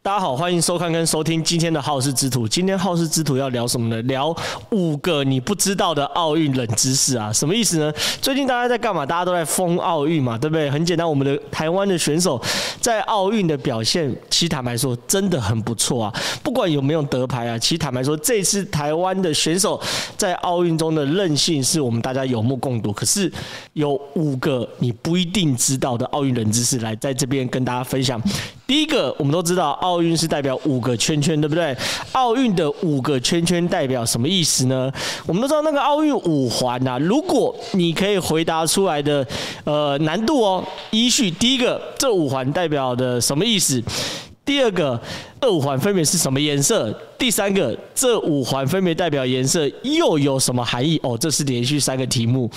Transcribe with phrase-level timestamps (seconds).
[0.00, 2.46] 大家好，欢迎收看跟收听今天的好事之徒。
[2.48, 4.00] 今天好事之徒要聊什么呢？
[4.02, 4.34] 聊
[4.70, 7.32] 五个你不知道的奥运冷知识啊！
[7.32, 7.92] 什么意思呢？
[8.22, 9.04] 最近大家在干嘛？
[9.04, 10.70] 大家都在疯奥运嘛，对不对？
[10.70, 12.40] 很简单，我们的台湾的选手
[12.80, 16.14] 在奥运的表现，其实坦白说真的很不错啊。
[16.42, 19.78] 不管有没有得牌啊，其实坦白说，这次台湾的选手
[20.16, 22.92] 在奥运中的韧性是我们大家有目共睹。
[22.92, 23.30] 可是
[23.74, 28.22] 有五个你不一定知道的奥运冷知识，来在这边跟大家分享。
[28.68, 31.74] 第一个，我们都知道奥运是代表五个圈圈，对不对？
[32.12, 34.92] 奥运的五个圈圈代表什么意思呢？
[35.26, 39.26] 我们都知道那个奥运五环呐，如果你可以回答出来的，
[39.64, 43.82] 呃，难度哦，依序第一个，这五环代表的什么意思？
[44.44, 45.00] 第二个，
[45.40, 46.92] 这五环分别是什么颜色？
[47.16, 51.00] 第三个，这五环分别代表颜色又有什么含义？
[51.02, 52.50] 哦，这是连续三个题目。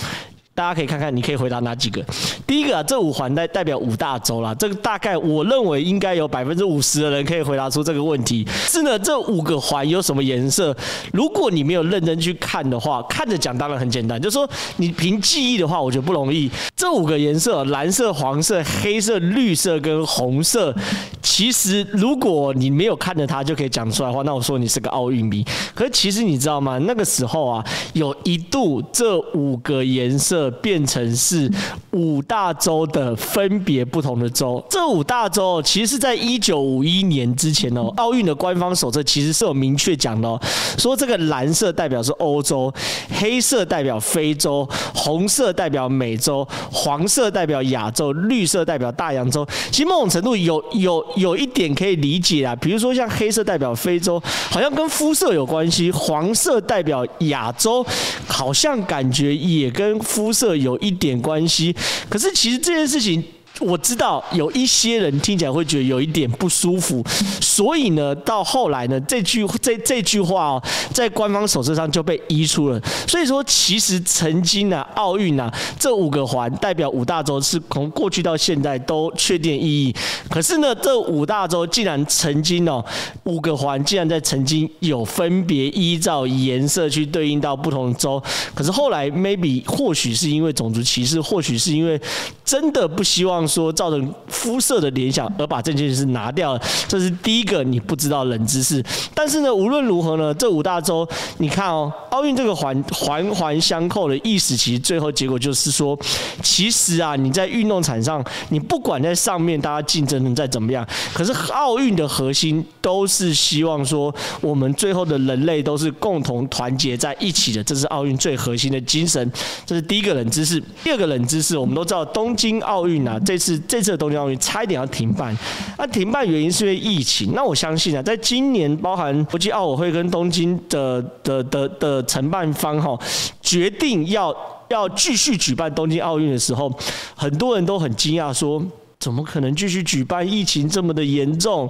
[0.54, 2.04] 大家可以看看，你可以回答哪几个？
[2.46, 8.46] 第一个啊，这五环代代表五大洲啦，这个大概我认为应该有百分之五十的人可以回答出这个问题。
[8.66, 10.76] 是呢，这五个环有什么颜色？
[11.10, 14.46] 如果你没有认真去看的话，看着讲当然很简单，就是说
[14.76, 16.50] 你凭记忆的话，我觉得不容易。
[16.76, 20.74] 这五个颜色：蓝色、黄色、黑色、绿色跟红色。
[21.22, 25.42] 其实如果你没有看着它就可以讲出来的话，那我说你是个奥运迷。
[25.74, 26.76] 可是其实你知道吗？
[26.80, 30.41] 那个时候啊，有一度这五个颜色。
[30.50, 31.50] 变成是
[31.90, 34.62] 五大洲的分别不同的洲。
[34.68, 40.40] 这五大洲其实是在一九五一年之前哦，奥运的官方手册其实是有明确讲的哦，
[40.78, 42.72] 说这个蓝色代表是欧洲，
[43.12, 49.46] 黑色代表非洲，红色代表美洲，黄色代表亚洲，绿色代表大洋洲。
[49.70, 54.18] 其实某种程度有有有一点可以理解啊，比如说像黑色代表非洲，
[54.50, 57.84] 好像跟肤色有关系；黄色代表亚洲，
[58.26, 60.31] 好像感觉也跟肤。
[60.32, 61.74] 色有一点关系，
[62.08, 63.22] 可是其实这件事情。
[63.60, 67.04] 我知道有一些人听起来会觉得有一点不舒服，
[67.40, 72.80] 所以呢，到后来呢，这句这这句话哦，在官方手册上就被移出了。
[73.06, 79.94] 所以说，其实曾经呢，奥运啊，这五个环代表五大洲是从过去到现在都确定意义。
[80.30, 82.84] 可是呢，这五大洲竟然曾经哦，
[83.24, 88.20] 五个环竟然在曾经有分别依照颜色去对应到不同的洲。
[88.54, 92.00] 可是后来 maybe 或许是因为种族歧视，或许是因为
[92.44, 93.41] 真的不希望。
[93.46, 98.82] 说造成肤色的联想，而把这件事拿掉了，这是第一个你不知道冷知识。
[99.14, 101.06] 但是呢，无论如何呢，这五大洲，
[101.38, 105.98] 你看哦，奥运这个环环环相扣的意思，其实最后结果就是说，
[106.42, 119.30] 其实啊，你在运动场上，你不管在上面大家竞争能再怎么样，可是奥运的核心都是希望说，我们最后的人类都是共同团结在一起的，这是奥运最核心的精神。
[119.64, 120.62] 这是第一个冷知识。
[120.82, 125.34] 第二个冷知识，我们都知道东京奥运啊，这这次这次的东京奥运差一点要停办，
[125.78, 127.32] 那停办原因是因为疫情。
[127.34, 132.98] 那我相信啊，在今年包含国际奥委会跟东京的的的的承办方哈，
[133.40, 134.36] 决定要
[134.68, 136.70] 要继续举办东京奥运的时候，
[137.16, 138.62] 很多人都很惊讶，说
[138.98, 140.30] 怎么可能继续举办？
[140.30, 141.66] 疫情这么的严重。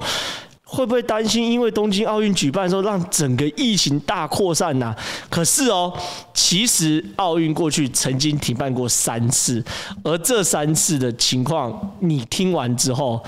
[0.73, 4.97] 会不会担心，因为东京奥运举办的时候，让整个疫情大扩散呢？
[5.29, 5.93] 可是哦，
[6.33, 9.63] 其实奥运过去曾经停办过三次，
[10.03, 13.23] 而这三次的情况，你听完之后。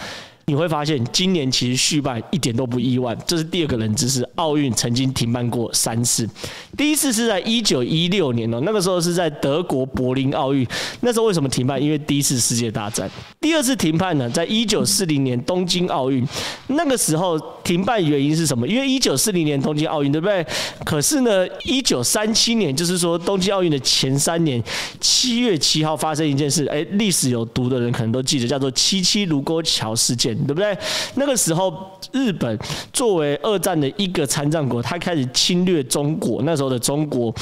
[0.47, 3.16] 你会发现，今年其实续办一点都不意外。
[3.27, 6.28] 这是第二个冷知识，奥运曾经停办过三次。
[6.76, 10.66] 第一次是在一九一六年哦，那个时候是在德国柏林奥运。
[11.00, 11.80] 那时候为什么停办？
[11.82, 13.10] 因为第一次世界大战。
[13.40, 16.26] 第二次停办呢，在一九四零年东京奥运。
[16.68, 18.66] 那个时候停办原因是什么？
[18.66, 20.44] 因为一九四零年东京奥运，对不对？
[20.84, 24.62] 可是呢，一九三七年，就是说东京奥运的前三年，
[25.00, 26.66] 七月七号发生一件事。
[26.66, 30.34] 哎，历史有读的人可能都记得，叫做七七卢沟桥事件。
[30.44, 30.76] 对不对？
[31.14, 31.72] 那个时候，
[32.12, 32.58] 日本
[32.92, 36.42] 作为二战的一个参战国，他开始侵略中国。
[36.42, 37.34] 那时候的中国。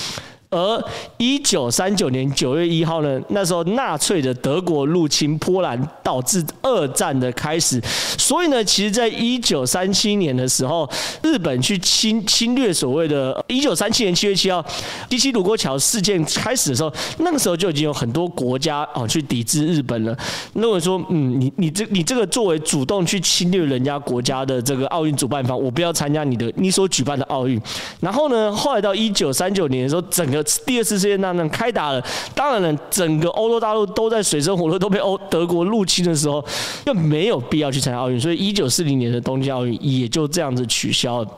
[0.53, 0.85] 而
[1.17, 7.81] 一九三九年九月一号呢，那时候纳粹的德国入侵波兰，导致二战的开始。
[8.19, 10.89] 所以呢，其实，在一九三七年的时候，
[11.22, 14.65] 日本去侵侵略所谓的“一九三七年七月七号
[15.09, 20.16] 七七卢沟桥事件”开始的时候，那个时候就已经有很多国家哦去抵制日本了。
[20.55, 27.60] 认为说，嗯，你你这你这个作为主动去侵略人家国家的这个奥运主办方，我不要参加你的你所举办的奥运。
[28.01, 32.04] 然后呢，后来到一九三九年的时候，整个第二次世界大战开打了，
[32.34, 36.44] 当然了，整个欧洲大陆都在水深火热，都被欧德国入侵的时候，
[36.86, 41.28] 又没有必要去参加奥运，所以一九四零年的东京奥运也就这样子取消了。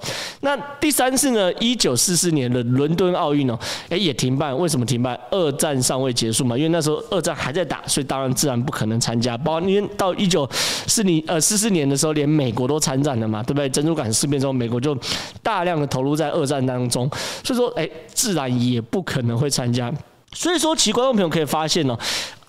[0.41, 1.53] 那第三次呢？
[1.55, 3.59] 一九四四年的伦敦奥运哦，
[3.89, 5.19] 哎也停办，为什么停办？
[5.31, 9.37] 二战尚未结束嘛，因为那时候二战还在打，所以当然自然不可能参加。
[9.39, 10.49] 包括因为到一九
[10.87, 13.69] 四零呃四四年的时候，连美国都参战了嘛，对不对？
[13.69, 14.97] 珍珠港事变之后，美国就
[15.43, 17.09] 大量的投入在二战当中，
[17.43, 19.93] 所以说哎，自然也不可能会参加。
[20.33, 21.99] 所以说，其观众朋友可以发现呢。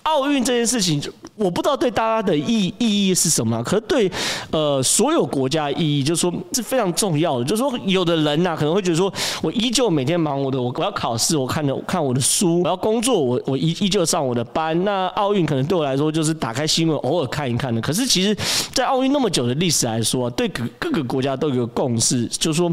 [0.06, 1.02] 奥运这件事情，
[1.34, 4.08] 我不知道对大家的意意义是什么，可是对
[4.52, 7.44] 呃所有国家意义，就是说是非常重要的。
[7.44, 9.12] 就是说，有的人呐、可能会觉得说，
[9.42, 14.80] 我依旧每天忙我的，我我要考试，我看的看我的书，我要工作，我我依依旧上我的班。
[14.84, 17.80] 那奥运可能对我来说就是打开新闻偶尔看一看的。
[17.80, 18.32] 可是其实，
[18.72, 22.72] 在奥运那么久的历史来说，对各各个国家都有个共识，就是说。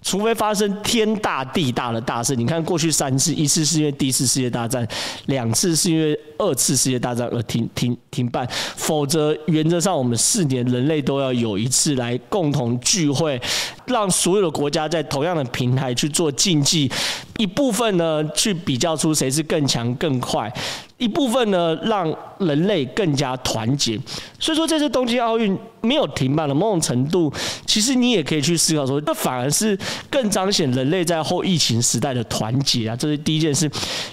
[0.00, 4.86] 除非发生天大地大的大事，你看过去三次，一次是因为第一次世界大战，
[5.26, 13.40] 两次是因为二次世界大战而停停停办，否则原则上我们四年人类都要有一次来共同聚会，
[13.86, 16.90] 让所有的国家在同样的平台去做竞技，
[17.38, 20.52] 一部分呢去比较出谁是更强更快。
[20.98, 23.96] 一部分呢，让人类更加团结。
[24.40, 27.32] 所以说，这次东京奥运没有停办的某种程度，
[27.64, 29.78] 其实你也可以去思考说，这反而是
[30.10, 32.96] 更彰显人类在后疫情时代的团结啊。
[32.96, 33.70] 这是第一件事。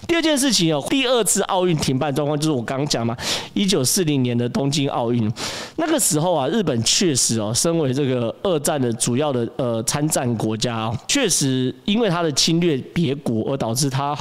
[0.07, 3.17] 第二件事情哦，第二次奥运停办状况就是我刚刚讲嘛，
[3.55, 5.27] 一九四零年的东京奥运，
[5.77, 14.17] 那个时候啊，日本确实哦，身为这个二战的主要的呃参战国家，确实因为他的侵略别国而导致他。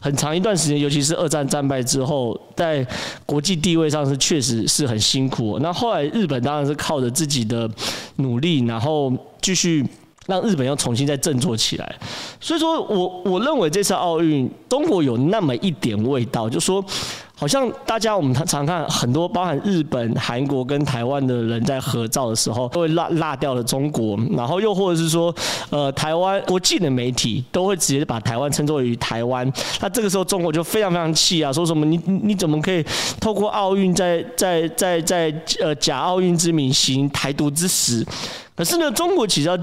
[0.00, 2.86] 很长一段时间，尤其是二战战败之后，在
[3.26, 5.58] 国际地位上是确实是很辛苦。
[5.60, 7.68] 那后来日本当然是靠着自己的
[8.16, 9.12] 努力，然后
[9.42, 9.84] 继续
[10.26, 11.96] 让日本要重新再振作起来。
[12.40, 16.84] 所以说我我认为这次奥运，中国有那么一点味道，就说。
[17.38, 25.32] 好像大家我们常常看很多，包含日本、韩国跟台湾的人在合照的时候，都会落落掉了中国，然后又或者是说，
[25.70, 29.48] 呃，台湾国际的媒体都会直接把台湾称作于台湾。
[29.80, 32.84] 那这个时候中国就非常非常气啊，说什么你你怎么可以
[33.20, 38.04] 透过奥运在在在在呃假奥运之名行台独之实？
[38.56, 39.56] 可是呢，中国其实要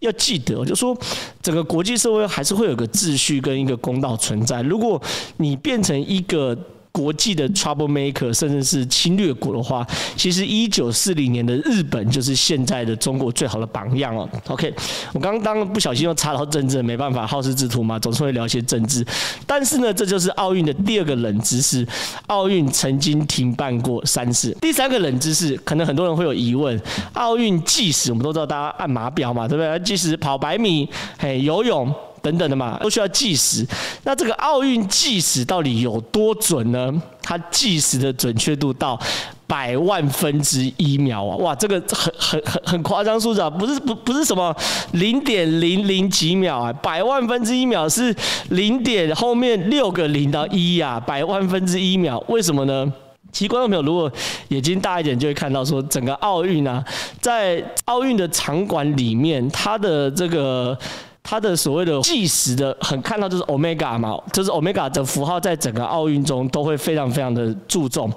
[0.00, 0.96] 要记得，就说
[1.40, 4.60] 整个国际社会还是会有个秩序跟一个公道存在。
[4.62, 5.00] 如果
[5.36, 6.58] 你变成一个
[6.92, 9.84] 国际的 trouble maker，甚至是侵略国的话，
[10.14, 14.28] 其实一九四零年的日本就是现在的中国最好的榜样哦。
[14.48, 14.72] OK，
[15.14, 19.04] 我刚刚不小心又插到政治，没办法，好事之徒嘛，总是会聊一些政治。
[19.46, 21.86] 但是呢，这就是奥运的第二个冷知识，
[22.26, 24.54] 奥运曾经停办过三次。
[24.60, 26.78] 第三个冷知识，可能很多人会有疑问，
[27.14, 29.78] 奥运计时，我们都知道大家按码表嘛，对不对？
[29.80, 30.86] 计时跑百米，
[31.18, 31.90] 嘿，游泳。
[32.22, 33.66] 等等的嘛，都需要计时。
[34.04, 37.02] 那这个奥运计时到底有多准呢？
[37.20, 38.98] 它计时的准确度到
[39.46, 41.36] 百万分之一秒啊！
[41.36, 44.54] 哇，这个很很很很夸张数字啊，不是不不是什么
[44.92, 48.14] 零点零零几秒啊，百万分之一秒是
[48.50, 52.92] 零点后面六个零到一啊，百万分之一秒，为什么呢？
[53.30, 54.10] 其实观众朋友如果
[54.48, 56.84] 眼睛大一点，就会看到说，整个奥运啊，
[57.20, 60.76] 在奥运的场馆里面，它的这个。
[61.22, 68.12] 它的所谓的计时的，很看到就是 Omega 嘛，就是 Omega 的符号，在整个奥运中都会非常非常的注重，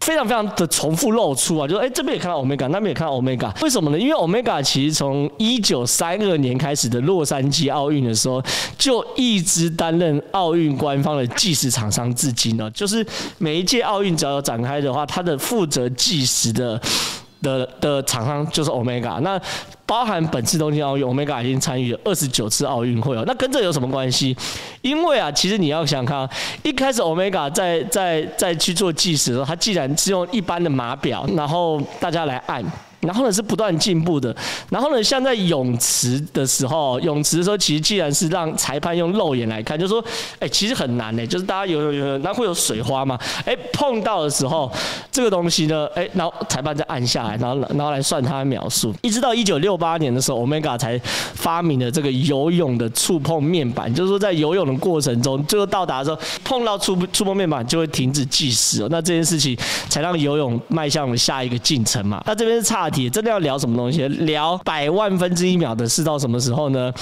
[0.00, 3.98] 非常非常的重复露出啊，就是哎这边也看到 Omega，那边也看到 Omega，为什么呢？
[3.98, 8.42] 因为 Omega 其实从一九三二年开始的洛杉矶奥运的时候，
[8.78, 13.06] 就一直担任奥运官方的计时厂商至今了，就是
[13.38, 16.80] 每一届奥运只要有展开的话，它的负责计时的
[17.42, 19.40] 的的厂商就是 Omega，那。
[19.88, 23.22] 包含本次东京奥运，Omega 已经参与了二十九次奥运会哦。
[23.24, 24.36] 那跟这有什么关系？
[24.82, 26.28] 因为啊，其实你要想看，
[26.64, 32.64] 一开始 Omega 在在在去做计时的时候，它既然是用一般的码表，然后大家来按。
[33.06, 34.34] 然后呢，是不断进步的，
[34.68, 40.04] 然后呢，像在泳池的时候，泳池的时候其实既然是让裁判用肉眼来看，就说，
[40.40, 44.70] 哎，其实很难呢，就是大家游游游，那会有水花嘛，哎，碰到的时候，
[45.12, 50.98] 这个东西呢，哎，然后裁判再按下来，然后然后来算它的秒数，一直到一九六八年的时候，Omega 才
[51.34, 59.56] 发明了这个游泳的触碰面板，就是说在游泳的过程中，最后到达的时候碰到触触碰面板就会停止计时哦，那这件事情
[59.88, 62.86] 才让游泳迈向了下一个进程嘛，那这边是差。
[62.96, 64.06] 也真的要聊什么东西？
[64.08, 66.92] 聊百万分之一秒的是到什么时候呢？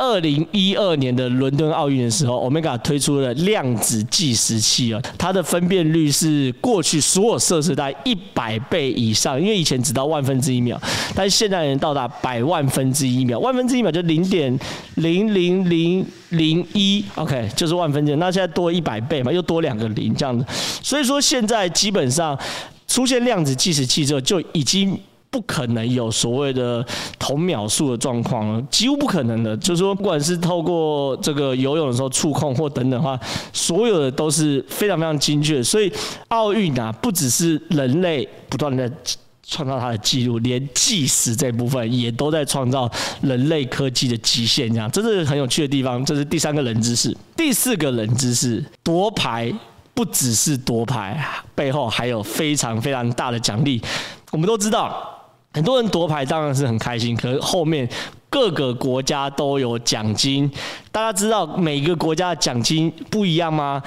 [0.00, 10.80] 二零一二年的伦敦奥运的时候，Omega 推出了量子计时器啊，它的分辨率是过去所有设施大概一百倍以上，因为以前只到万分之一秒，
[11.16, 14.56] 但现在能到达百万分之一秒，万分之一秒就零点
[14.94, 20.46] 零零零零一，OK，就是万分之一，那现在多一百倍嘛，又多两个零这样子，
[20.80, 22.38] 所以说现在基本上
[22.86, 24.96] 出现量子计时器之后，就已经。
[25.30, 26.84] 不可能有所谓的
[27.18, 29.56] 同秒数的状况了，几乎不可能的。
[29.58, 33.18] 就是说，不管是透过这个游泳的时候触控或等等的话，
[33.52, 35.62] 所有的都是非常非常精确。
[35.62, 35.92] 所以
[36.28, 38.90] 奥运啊，不只是人类不断的
[39.46, 44.68] 创造它的记录，连计时这部分也都在创造人类科技的极限。
[44.72, 46.02] 这样，这是很有趣的地方。
[46.06, 47.14] 这是第三个冷知识。
[47.36, 49.52] 第四个冷知识，夺牌
[49.92, 51.22] 不只是夺牌，
[51.54, 53.82] 背后还有非常非常大的奖励。
[54.32, 55.16] 我们都知道。
[55.52, 57.88] 很多人夺牌当然是很开心，可是后面
[58.30, 60.50] 各个国家都有奖金。
[60.92, 63.82] 大家知道每个国家的奖金不一样吗？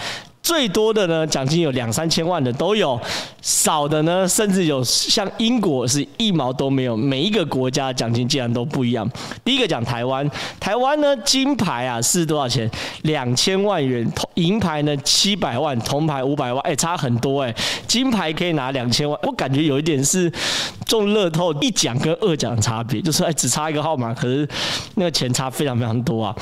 [0.52, 3.00] 最多的呢，奖金有两三千万的都有；
[3.42, 6.98] 少的呢，甚至有像英国是一毛都没有。
[6.98, 9.10] 每一个国家奖金竟然都不一样。
[9.46, 10.30] 第一个讲台湾，
[10.60, 12.70] 台湾呢金牌啊是多少钱？
[13.04, 17.56] 两千万元，银牌呢七百万，铜牌五百万，哎，差很多哎。
[17.88, 20.30] 金牌可以拿两千万，我感觉有一点是
[20.86, 24.46] 中乐透一奖跟二奖差别，就是哎只差一个号码，可是
[24.96, 26.36] 那个钱差非常非常多啊。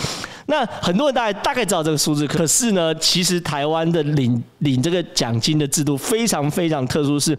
[0.50, 7.38] 那很多人大概大概知道这个数字，可是呢，其实台湾的领领这个奖金的制度非常非常特殊，是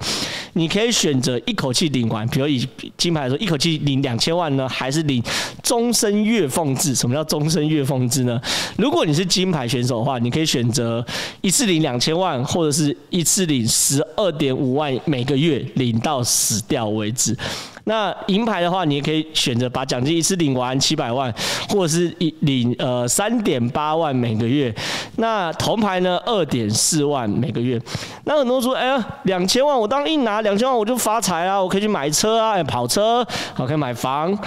[0.53, 2.65] 你可以选择一口气领完，比如以
[2.97, 5.21] 金牌来说，一口气领两千万呢，还是领
[5.61, 6.95] 终身月俸制？
[6.95, 8.41] 什么叫终身月俸制呢？
[8.77, 11.05] 如果你是金牌选手的话，你可以选择
[11.41, 17.37] 一次领两千万，或者是一次领十二点五万，每个月领到死掉为止。
[17.85, 21.33] 那银牌的话，你也可以选择把奖金一次领完七百万，
[21.69, 24.75] 或者是一领呃三点八万每个月。
[25.17, 27.81] 那铜牌呢，二点四万每个月。
[28.25, 34.39] 那很多人说，哎呀，两千万我当一拿两千万我就发财啊，我可以去买车啊，跑车，我可以买房。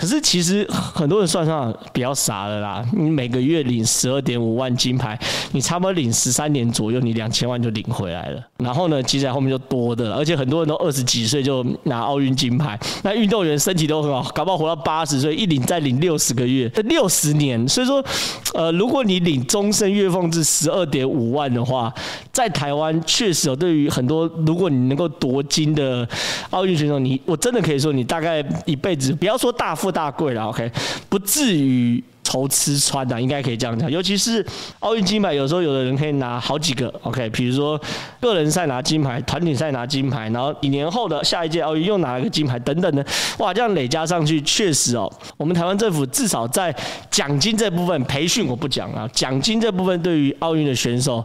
[0.00, 5.18] 可是其实很多人算上比较傻的啦，你每个月领十二点五万金牌，
[5.52, 8.42] 你差不多领十三年左右，你两千万就领回来了。
[8.56, 12.80] 然后呢，接下来后面就多的了，而且很多人都二十几岁就拿奥运金牌。
[13.02, 17.68] 那运动员身体都很好，搞不好活到八十岁，一领再领六十个月，六十年。
[17.68, 18.02] 所以说，
[18.54, 21.92] 呃，如果你领终身月俸制十二点五万的话，
[22.32, 26.08] 在台湾确实有对于很多，如果你能够夺金的
[26.50, 30.70] 奥运选手，你我真的可以说，你大概一辈子不要说大富大贵了，OK，
[31.08, 33.90] 不至于愁吃穿的，应该可以这样讲。
[33.90, 34.44] 尤其是
[34.78, 37.78] 奥运金牌，有时候有的人可以拿好几个，OK，比如说
[38.20, 43.04] 个人赛拿金牌，团体赛拿金牌，然后一年后的下一届奥运又拿了个金牌，等等的，
[43.38, 46.72] 哇，这样累加上去，确实哦，我们台湾政府至少在
[47.10, 51.24] 奖金这部分，培训我不讲啊，奖金这部分对于奥运的选手。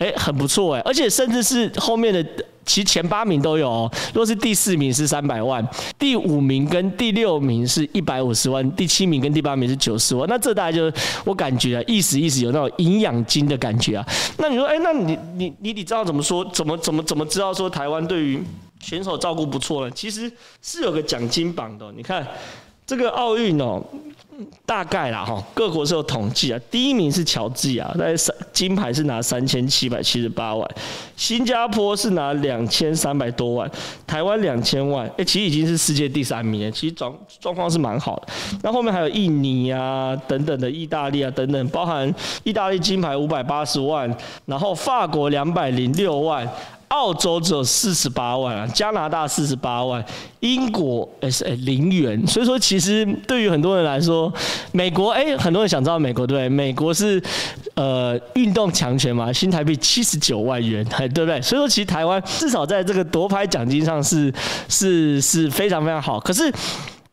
[0.00, 2.24] 哎，很不错哎，而且甚至是后面的，
[2.64, 3.90] 其实前八名都有哦。
[4.14, 5.62] 如果是第四名是三百万，
[5.98, 10.26] 第五名跟第六名是一百五十万，第七名跟第八名是九十万。
[10.26, 10.94] 那这大概就是
[11.26, 14.06] 我感觉啊，意思意思有那种营养金的感觉啊。
[14.38, 16.42] 那你说，哎，那你你你你知道怎么说？
[16.50, 18.42] 怎么怎么怎么知道说台湾对于
[18.80, 19.92] 选手照顾不错呢？
[19.94, 21.92] 其实是有个奖金榜的。
[21.94, 22.26] 你看
[22.86, 23.84] 这个奥运哦。
[24.64, 26.60] 大概啦哈，各国是有统计啊。
[26.70, 30.68] 第一名是乔治亚，大概三金牌是拿三千七百七十八万，
[31.16, 33.70] 新加坡是拿两千三百多万，
[34.06, 38.28] 台湾两千万，哎、其实已经是世界第三名了，其实状状况是蛮好的。
[38.62, 42.12] 那后面还有印尼啊等等的，意大利啊等等，包含
[42.44, 44.14] 意大利金牌五百八十万，
[44.46, 46.48] 然后法国两百零六万。
[46.90, 50.04] 澳洲只有四十八万啊，加拿大四十八万，
[50.40, 54.32] 英国是诶零元，所以说其实对于很多人来说，
[54.72, 56.48] 美国诶很多人想知道美国对不对？
[56.48, 57.22] 美国是
[57.74, 61.40] 呃运动强权嘛，新台币七十九万元，对不对？
[61.40, 64.32] 所以说其实台湾至少在这个夺牌奖金上是
[64.68, 66.52] 是是非常非常好，可是。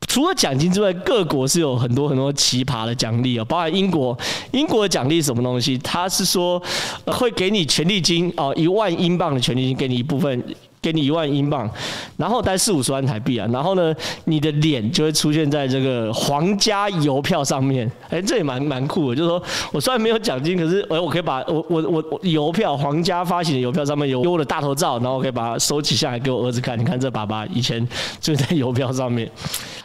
[0.07, 4.17] 除了奖金之外，各国是有很多很多奇葩的奖励哦，包括英国，
[4.51, 5.77] 英国的奖励是什么东西？
[5.79, 6.59] 他是说
[7.05, 10.41] 会给你权利金哦，一万英镑的权利金，给你一部分。
[10.81, 11.69] 给你一万英镑，
[12.17, 13.93] 然后带四五十万台币啊，然后呢，
[14.25, 19.41] 你的脸就会出现在这个皇家邮票上面，哎，这也蛮蛮酷的，就是说
[19.71, 27.85] 我虽然没有奖金，可是哎，我可以把我我我邮票皇家发行的邮票上面有有我的大头照，然后我可以把它收起下来给我儿子看，你看这爸爸以前
[28.19, 29.29] 就在邮票上面。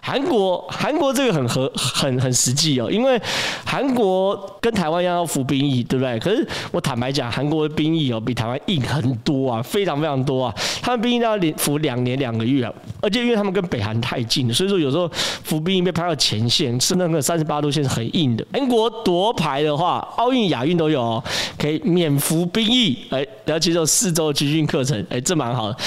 [0.05, 3.21] 韩国韩国这个很合很很实际哦，因为
[3.65, 6.19] 韩国跟台湾一样要服兵役，对不对？
[6.19, 10.93] 可是我坦白讲，韩国的兵役哦比台湾硬很多啊，非常非常多啊，他。
[10.93, 15.11] 们兵役都要连服两年两个月啊，而且因为他们跟北韩太近，所以说有时候
[15.43, 18.45] 服兵役被派到前线，是那个三十八度线是很硬的。
[18.55, 21.25] 英国夺牌的话，奥运、亚运都有哦，
[21.57, 25.79] 可以免服兵役，哎，然后接受四周集训课程，哎，这蛮好的。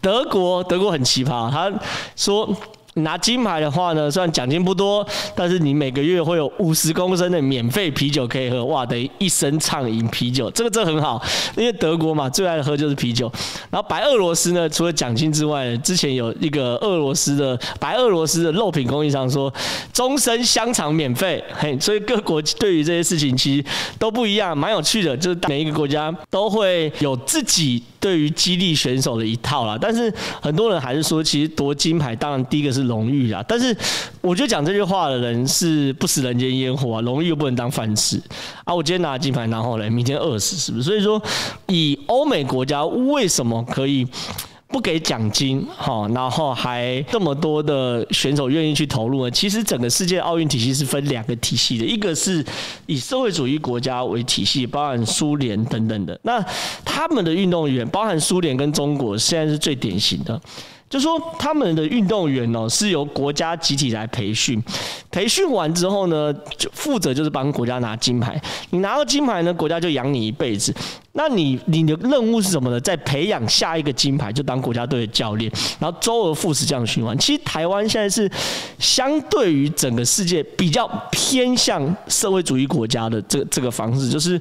[0.00, 1.68] 德国，德国很奇葩，他
[2.14, 2.48] 说。
[2.96, 11.22] 拿金牌的话呢，虽然奖金不多，但是你每个月会有五十公升的免费啤酒可以喝，哇，等于一生畅饮啤酒，这个真的很好，
[11.56, 13.32] 因为德国嘛，最爱喝就是啤酒。
[13.70, 19.50] 然后白俄罗斯呢，除了奖金之外呢，之前有一个俄罗斯的白俄罗斯的肉品供应商说，
[19.94, 23.64] 终身香肠免费，嘿，所以各国对于这些事情其实
[23.98, 29.78] 都不一样，蛮有趣的，就是每一个国家都会有自己对于激励选手的一套啦。
[29.80, 32.81] 但是很多人还是说，其实夺金牌，当然第一个是。
[32.82, 33.76] 荣誉啊，但是
[34.20, 38.20] 我觉得讲这句话的人是不食人间烟火啊，荣誉又不能当饭吃
[38.64, 38.74] 啊。
[38.74, 40.84] 我今天拿金牌，然后呢，明天饿死，是不是？
[40.84, 41.22] 所以说，
[41.68, 44.06] 以欧美国家为什么可以
[44.68, 49.30] 不给奖金，哈，然后还这么多的选手愿意去投入呢？
[49.30, 52.44] 其实整个世界奥运体系是分两个体系的，一个是
[52.86, 56.42] 以社会主义国家为体系，包含苏联等等的，那
[56.84, 60.40] 他们的运动员，包含苏联跟中国，现在是最典型的。
[60.92, 64.62] 就说他们的运动员哦，是由国家集体来培训，
[65.10, 68.38] 培训完之后呢，就负责就是帮国家拿金牌。
[68.68, 70.70] 你拿到金牌呢，国家就养你一辈子。
[71.12, 72.78] 那你你的任务是什么呢？
[72.78, 77.16] 在培养下一个金牌，就当国家队的教练，然后周而复始这样循环。
[77.18, 78.30] 其实台湾现在是
[78.78, 84.38] 相对于整个世界比较偏向社会主义国家的这这个方式，就是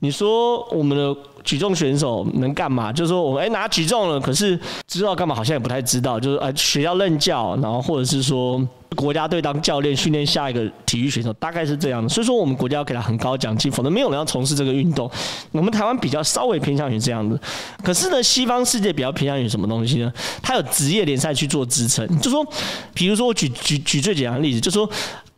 [0.00, 1.16] 你说我们的。
[1.46, 2.92] 举重选手能干嘛？
[2.92, 5.34] 就是说，我们哎拿举重了，可是知道干嘛？
[5.34, 6.20] 好像也不太知道。
[6.20, 8.60] 就是哎学校任教，然后或者是说
[8.96, 12.08] 国家队当教练训练下一个体育选手，大概是这样的。
[12.08, 15.08] 所以说，我们国家要给他很高奖金，否则没有人要从事这个运动。
[15.52, 17.38] 我们台湾比较稍微偏向于这样的。
[17.82, 20.12] 可是呢，西方世界比较偏向于什么东西呢？
[20.42, 22.04] 他有职业联赛去做支撑。
[22.18, 22.44] 就说，
[22.92, 24.90] 比如说我举举举最简单的例子，就说。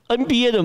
[0.09, 0.65] NBA 的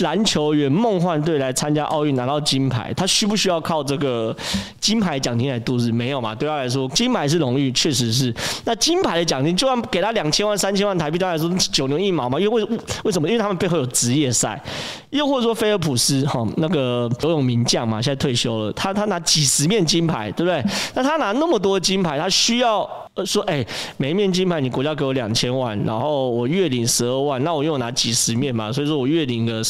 [0.00, 4.36] 篮球员梦幻队来参加奥运拿到金牌，他需不需要靠这个
[4.80, 5.92] 金牌奖金来度日？
[5.92, 6.34] 没有嘛？
[6.34, 8.34] 对他来说，金牌是荣誉，确实是。
[8.64, 12.40] 那金牌的奖金就算给他两千万、三千万台币，对他来说九牛一毛嘛？
[12.40, 13.28] 因为为为什么？
[13.28, 14.60] 因为他们背后有职业赛。
[15.14, 20.60] 又或者说菲尔普斯哈，那个游泳名将嘛，现在退休了，他他拿几十面金牌，对不对？
[20.92, 22.88] 那他拿那么多金牌，他需要
[23.24, 23.64] 说，哎，
[23.96, 29.62] 每一面金牌你国家给我两千万，然后我月领十二万，那我又拿几十面嘛，所以说我月领个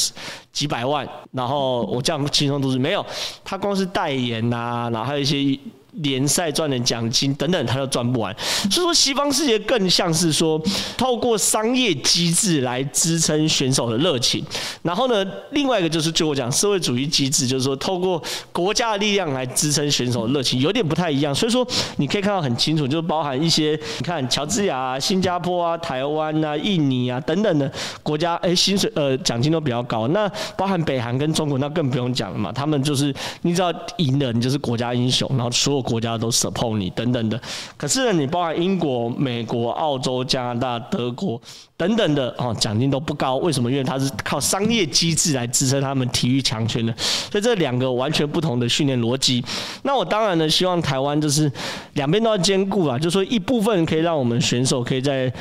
[0.51, 3.05] 几百万，然后我这样轻松度日没有，
[3.45, 5.59] 他光是代言呐、啊，然后还有一些。
[6.03, 8.35] 联赛赚的奖金等等，他都赚不完。
[8.71, 10.61] 所以说，西方世界更像是说，
[10.97, 14.45] 透过商业机制来支撑选手的热情。
[14.83, 18.21] 然后呢，另外一个就是就我讲社会主义机制，就是说透过
[18.53, 21.33] 国家的力量来支撑选手的热情，有点不太一样。
[21.33, 21.67] 所以说，
[21.99, 27.71] 你可以看到很清楚，就是包含一些，你看乔治亚啊、新加坡啊、台湾啊、印尼啊等等的
[28.03, 30.09] 国家，哎，薪水呃奖金都比较高。
[30.09, 32.51] 那包含北韩跟中国，那更不用讲了嘛。
[32.51, 35.84] 他们就是你只要赢了，你就是国家英雄，然后所有。
[35.85, 37.41] 国家都 support 你等等的，
[37.77, 41.41] 可是呢，你包含英国、美国、澳洲、加拿大、德国
[41.77, 43.37] 等等的哦，奖金都不高。
[43.37, 43.71] 为什么？
[43.71, 46.93] 因为它是靠商业机制来支撑他们体育强权的。
[46.99, 49.45] 所以这两个完全不同的训练逻辑。
[49.83, 51.51] 那我当然呢，希望台湾就是
[51.93, 55.33] 两边都要兼顾啊，就说一部分可以让我们选手可以在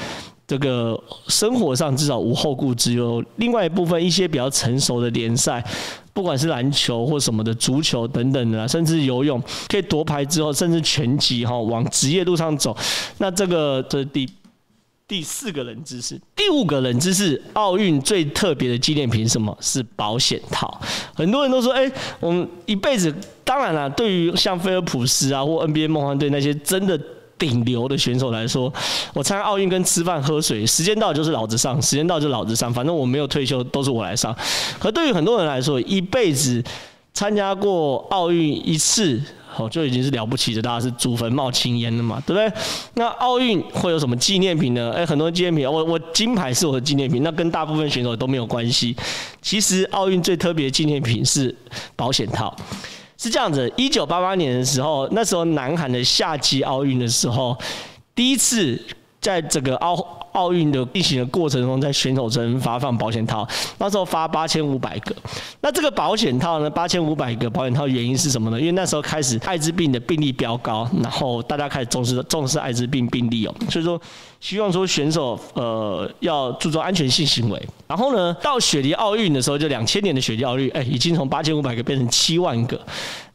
[0.45, 5.63] 这个生活上至少无后顾之忧，另外一部分一些比较成熟的联赛。
[6.13, 12.77] 不管是篮球或什么的足球等等的，甚至游泳可以夺牌之后，甚至拳击哈往职业路上走。
[13.17, 14.29] 那这个这是第
[15.07, 19.57] 第四个冷知识，第五个冷知识，奥运最特别的纪念品什么？
[19.59, 20.79] 是保险套。
[21.15, 26.99] 很多人都说，哎，我们一辈子，当然了，对于像菲尔普斯啊或 NBA 梦幻队那些真的。
[27.37, 28.71] 顶流的选手来说，
[29.13, 34.35] 我参加奥运跟吃饭喝水，时间到就是老子上，时间到就老子上，反正我没有退休，都是我来上。
[34.79, 36.63] 可对于很多人来说，一辈子
[37.13, 39.21] 参加过奥运一次，
[39.57, 42.59] 哦，就已经是了不起的，大家是祖坟冒青烟的嘛，对不对？
[42.95, 44.91] 那奥运会有什么纪念品呢？
[44.95, 48.95] 哎，很多纪念品，我我金牌是我的纪念品，那跟大部分选手都没有关系。
[49.41, 51.53] 其实奥运最特别的纪念品是
[51.95, 52.55] 保险套。
[53.23, 57.57] 是这样子，一九八八年的时候，那时候南韩的夏季奥运的时候，
[58.13, 58.77] 第一次
[59.21, 59.95] 在这个奥
[60.33, 65.15] 奥运的进行的过程中，在选手村发放保险套，那时候发八千五百个。
[65.61, 68.59] 那这个保险套呢，八千五百个保险套原因是什么呢？
[68.59, 73.99] 因为那时候开始艾滋病的病例飙高，然后大家开始重视重视艾滋病病例哦，所以说。
[74.43, 82.77] 希望说选手呃要注重安全性行为，然后呢，到雪梨奥运的时候，就两千年的雪梨奥运，哎，已经从八千五百个变成七万个。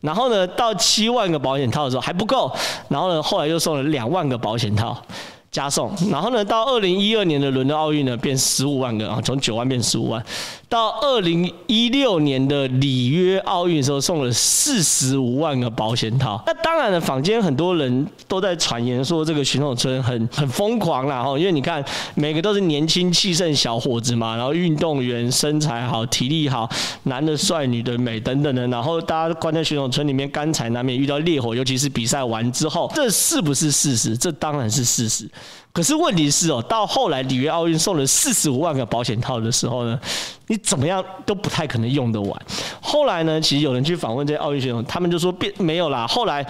[0.03, 2.55] 然后呢，到七万个保险套的时候还不够，
[2.91, 5.03] 然后呢，后来又送了两万个保险套。
[5.51, 10.25] 加送，然后呢，到二零一二年的伦敦奥运呢，变十五万个啊，从九万变十五万。
[10.69, 16.43] 到二零一六年的里约奥运的时候，送了四十五万个保险套。
[16.47, 21.83] 那当然了，坊间很多人都在传言说这个选手村很很疯狂啦，哈，因为你看
[22.15, 26.69] 每个都是年轻气盛小伙子嘛，然后运动员身材好，体力好，
[27.05, 34.15] 男的帅，女的美等等的，然后大家关在选手村里面，干柴难免遇到烈火，尤其是比赛完之后，这是不是事实？
[34.15, 35.27] 这当然是事实。
[35.79, 39.97] 可是问题是哦，到后来里约奥运送了四十五万个保险套的时候呢，
[40.49, 42.43] 你怎么样都不太可能用得完。
[42.81, 46.05] 后来呢，其实有人去访问这些奥运选手，他们就说变没有啦。
[46.05, 46.45] 后来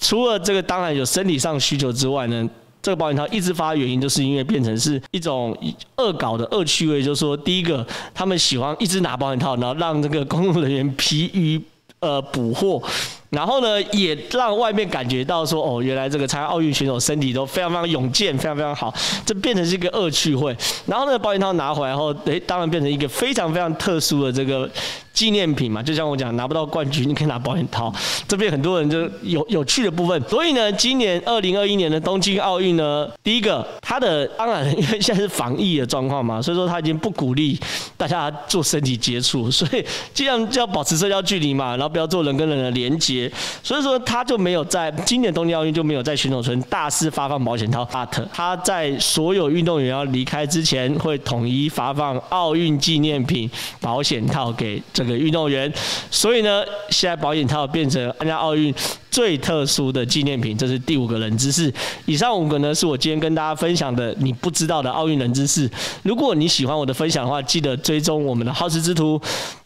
[0.00, 2.48] 除了这个当然有生理上需求之外呢，
[2.80, 5.54] 这个保险套一直发的原因就是因为变成是一种
[5.98, 11.60] 恶搞的恶趣味，就是说第一个他们喜欢一直拿保险套，然后让这个工作人员疲于
[11.98, 12.82] 呃补货。
[13.30, 18.92] 然后呢，也让外面感觉到说，哦，原来这个参加奥运选手身体都非常非常勇健，非常非常好，
[19.24, 20.56] 这变成是一个恶趣味。
[20.86, 24.68] 然后呢，保险套拿回来后，诶，当然变成一个非常非常特殊的这个。
[25.12, 27.92] 纪念品嘛，就像我讲，拿不到冠军，你可以拿保险套。
[28.26, 30.22] 这边很多人就有有趣的部分。
[30.28, 37.58] 所以呢，今年二零二一年的东京奥运呢，第一个，它的当然因为现在是防疫的状况嘛，所以说他已经不鼓励
[37.98, 43.19] 大家做身体接触，所以尽量就要保持社交距离嘛，然后不要做人跟人的连接。
[43.62, 47.88] 所以说他就没有在今年东京奥运就没有在选手村大肆发放保险套。
[47.90, 54.80] 但他在所有运动员要离开之前，会统一发放奥运纪念品保险套给。
[54.92, 55.72] 这个运动员，
[56.10, 58.74] 所以呢，现在保险套变成参加奥运
[59.10, 61.72] 最特殊的纪念品，这是第五个冷知识。
[62.04, 65.70] 以上五个呢，是我今天跟大家分享的你不知道的奥运冷知识。
[66.02, 69.20] 如果你喜欢我的分享的话，记得追踪我们的好事之徒，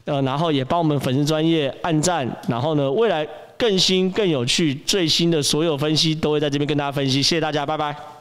[0.04, 7.22] 呃，然后也帮我们粉丝专业按赞，然后呢，未来更新更有趣最新的所有分析都会在这边跟大家分析。
[7.22, 8.13] 谢谢大家，拜拜。